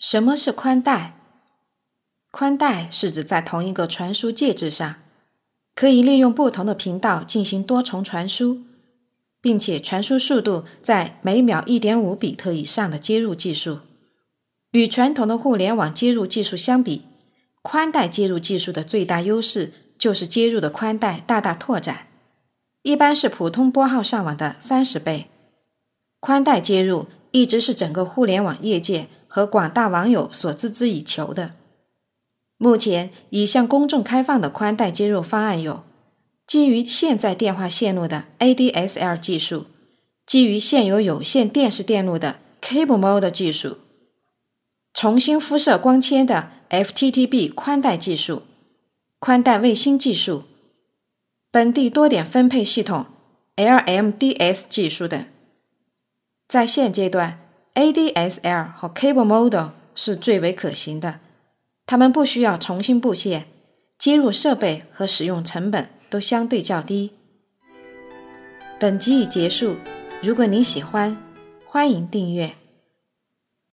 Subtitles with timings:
[0.00, 1.14] 什么是宽带？
[2.30, 4.94] 宽带是指在同一个传输介质上，
[5.74, 8.62] 可以利用不同的频道进行多重传输，
[9.42, 13.80] 并且传输速度在每秒一点五比特以上的接入技术。
[14.70, 17.02] 与传统的互联网接入技术相比，
[17.60, 22.06] 宽带接入技术的最大优势就是接入的宽带大大拓展，
[22.80, 25.26] 一般是普通拨号上网的三十倍。
[26.20, 31.52] 宽带接入一直是整个互联网业界和广大网友所孜孜以求的。
[32.58, 35.84] 目前已向公众开放的宽带接入方案有：
[36.46, 39.66] 基于现在电话线路的 ADSL 技术，
[40.26, 43.78] 基于现有有线电视电路的 Cable Mode 技术，
[44.92, 48.42] 重新辐射光纤的 FTTB 宽带技术，
[49.20, 50.42] 宽带卫星技术，
[51.52, 53.06] 本地多点分配系统
[53.56, 55.24] LMDS 技术等。
[56.48, 57.38] 在现阶段
[57.80, 61.20] ，ADSL 和 Cable Modem 是最为可行的，
[61.86, 63.46] 它们不需要重新布线，
[63.96, 67.12] 接入设备和使用成本都相对较低。
[68.78, 69.76] 本集已结束，
[70.22, 71.16] 如果您喜欢，
[71.64, 72.59] 欢迎订阅。